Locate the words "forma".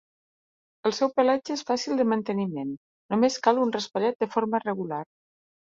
4.37-4.65